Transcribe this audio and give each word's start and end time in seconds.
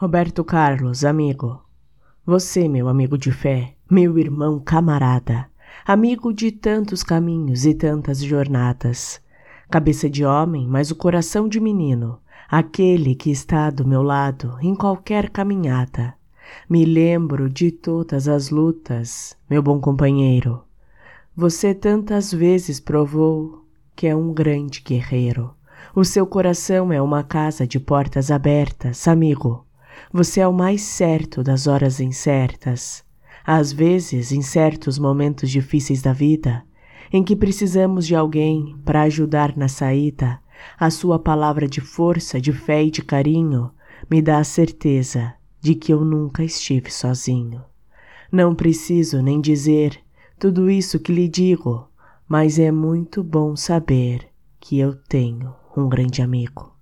Roberto 0.00 0.44
Carlos, 0.44 1.04
amigo. 1.04 1.60
Você, 2.24 2.68
meu 2.68 2.86
amigo 2.86 3.18
de 3.18 3.32
fé, 3.32 3.74
meu 3.90 4.16
irmão 4.16 4.60
camarada, 4.60 5.50
amigo 5.84 6.32
de 6.32 6.52
tantos 6.52 7.02
caminhos 7.02 7.66
e 7.66 7.74
tantas 7.74 8.22
jornadas. 8.22 9.20
Cabeça 9.68 10.08
de 10.08 10.24
homem, 10.24 10.68
mas 10.68 10.92
o 10.92 10.94
coração 10.94 11.48
de 11.48 11.58
menino, 11.58 12.20
aquele 12.48 13.16
que 13.16 13.28
está 13.32 13.70
do 13.70 13.84
meu 13.84 14.00
lado 14.00 14.56
em 14.62 14.72
qualquer 14.72 15.30
caminhada. 15.30 16.14
Me 16.70 16.84
lembro 16.84 17.50
de 17.50 17.72
todas 17.72 18.28
as 18.28 18.50
lutas, 18.50 19.36
meu 19.50 19.60
bom 19.60 19.80
companheiro. 19.80 20.62
Você 21.34 21.74
tantas 21.74 22.32
vezes 22.32 22.78
provou 22.78 23.64
que 23.96 24.06
é 24.06 24.14
um 24.14 24.32
grande 24.32 24.80
guerreiro. 24.80 25.52
O 25.92 26.04
seu 26.04 26.24
coração 26.24 26.92
é 26.92 27.02
uma 27.02 27.24
casa 27.24 27.66
de 27.66 27.80
portas 27.80 28.30
abertas, 28.30 29.08
amigo. 29.08 29.66
Você 30.12 30.40
é 30.40 30.48
o 30.48 30.52
mais 30.52 30.82
certo 30.82 31.42
das 31.42 31.66
horas 31.66 32.00
incertas. 32.00 33.04
Às 33.44 33.72
vezes, 33.72 34.32
em 34.32 34.42
certos 34.42 34.98
momentos 34.98 35.50
difíceis 35.50 36.02
da 36.02 36.12
vida, 36.12 36.64
em 37.12 37.22
que 37.22 37.34
precisamos 37.34 38.06
de 38.06 38.14
alguém 38.14 38.76
para 38.84 39.02
ajudar 39.02 39.56
na 39.56 39.68
saída, 39.68 40.38
a 40.78 40.90
sua 40.90 41.18
palavra 41.18 41.66
de 41.66 41.80
força, 41.80 42.40
de 42.40 42.52
fé 42.52 42.84
e 42.84 42.90
de 42.90 43.02
carinho 43.02 43.70
me 44.10 44.20
dá 44.20 44.38
a 44.38 44.44
certeza 44.44 45.34
de 45.60 45.74
que 45.74 45.92
eu 45.92 46.04
nunca 46.04 46.44
estive 46.44 46.90
sozinho. 46.90 47.62
Não 48.30 48.54
preciso 48.54 49.22
nem 49.22 49.40
dizer 49.40 49.98
tudo 50.38 50.70
isso 50.70 51.00
que 51.00 51.12
lhe 51.12 51.28
digo, 51.28 51.88
mas 52.28 52.58
é 52.58 52.70
muito 52.70 53.24
bom 53.24 53.56
saber 53.56 54.28
que 54.60 54.78
eu 54.78 54.94
tenho 54.94 55.54
um 55.76 55.88
grande 55.88 56.20
amigo. 56.20 56.77